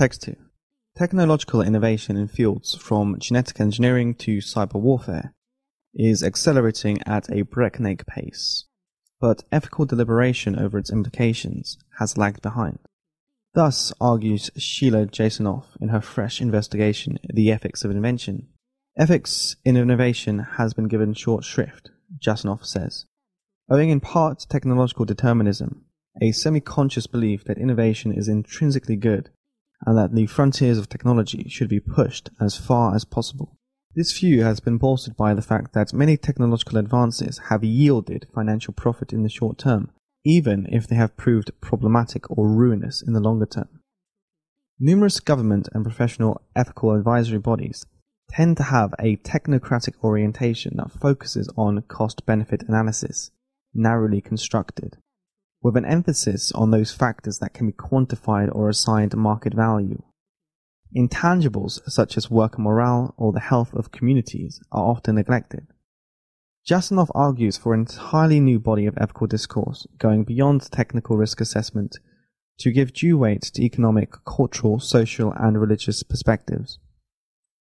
[0.00, 0.34] Text 2.
[0.96, 5.34] Technological innovation in fields from genetic engineering to cyber warfare
[5.94, 8.64] is accelerating at a breakneck pace,
[9.20, 12.78] but ethical deliberation over its implications has lagged behind.
[13.52, 18.48] Thus argues Sheila Jasanoff in her fresh investigation, The Ethics of Invention.
[18.96, 23.04] Ethics in innovation has been given short shrift, Jasanoff says,
[23.68, 25.84] owing in part to technological determinism,
[26.22, 29.28] a semi-conscious belief that innovation is intrinsically good
[29.86, 33.56] and that the frontiers of technology should be pushed as far as possible.
[33.94, 38.72] This view has been bolstered by the fact that many technological advances have yielded financial
[38.72, 39.90] profit in the short term,
[40.24, 43.80] even if they have proved problematic or ruinous in the longer term.
[44.78, 47.84] Numerous government and professional ethical advisory bodies
[48.30, 53.32] tend to have a technocratic orientation that focuses on cost benefit analysis,
[53.74, 54.98] narrowly constructed,
[55.62, 60.02] with an emphasis on those factors that can be quantified or assigned market value.
[60.96, 65.66] Intangibles such as worker morale or the health of communities are often neglected.
[66.68, 71.96] Jasanoff argues for an entirely new body of ethical discourse going beyond technical risk assessment
[72.58, 76.78] to give due weight to economic, cultural, social, and religious perspectives.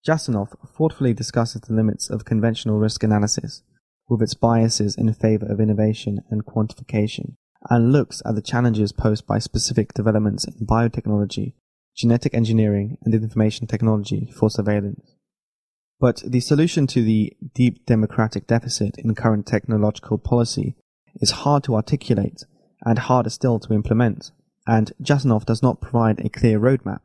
[0.06, 3.64] Jasanoff thoughtfully discusses the limits of conventional risk analysis,
[4.10, 7.36] with its biases in favor of innovation and quantification,
[7.70, 11.54] and looks at the challenges posed by specific developments in biotechnology
[12.00, 15.16] genetic engineering, and information technology for surveillance.
[16.00, 20.78] But the solution to the deep democratic deficit in current technological policy
[21.16, 22.46] is hard to articulate
[22.86, 24.32] and harder still to implement,
[24.66, 27.02] and Jasanoff does not provide a clear roadmap.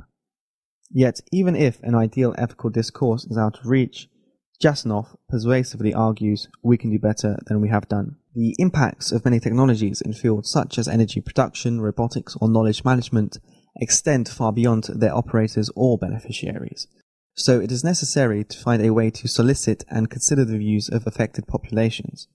[0.93, 4.09] Yet, even if an ideal ethical discourse is out of reach,
[4.63, 8.15] Jasanoff persuasively argues we can do better than we have done.
[8.37, 13.39] The impacts of many technologies in fields such as energy production, robotics, or knowledge management
[13.77, 16.89] extend far beyond their operators or beneficiaries.
[17.35, 21.07] So it is necessary to find a way to solicit and consider the views of
[21.07, 22.27] affected populations.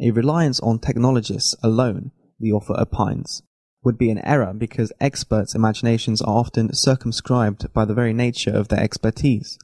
[0.00, 2.10] A reliance on technologists alone,
[2.40, 3.42] the author opines,
[3.84, 8.68] would be an error because experts' imaginations are often circumscribed by the very nature of
[8.68, 9.56] their expertise.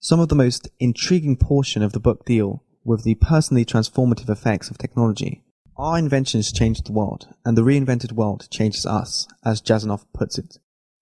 [0.00, 4.70] Some of the most intriguing portion of the book deal with the personally transformative effects
[4.70, 5.42] of technology.
[5.76, 10.58] Our inventions change the world, and the reinvented world changes us, as Jasanoff puts it.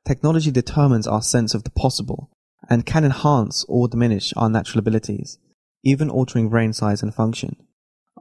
[0.06, 2.30] Technology determines our sense of the possible,
[2.70, 5.38] and can enhance or diminish our natural abilities,
[5.82, 7.56] even altering brain size and function.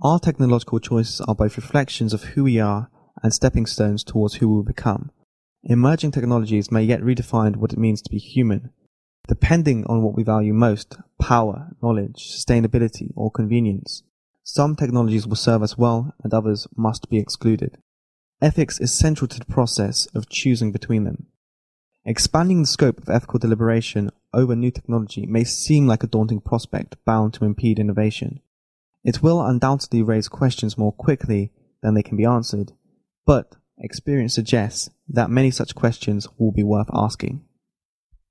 [0.02, 2.90] Our technological choices are both reflections of who we are
[3.24, 5.12] and stepping stones towards who we will become.
[5.64, 8.72] Emerging technologies may yet redefine what it means to be human,
[9.32, 14.04] depending on what we value most power, knowledge, sustainability, or convenience.
[14.44, 17.78] Some technologies will serve us well and others must be excluded.
[18.42, 21.28] Ethics is central to the process of choosing between them.
[22.04, 26.98] Expanding the scope of ethical deliberation over new technology may seem like a daunting prospect
[27.06, 28.42] bound to impede innovation.
[29.02, 32.74] It will undoubtedly raise questions more quickly than they can be answered,
[33.26, 37.46] but experience suggests that many such questions will be worth asking.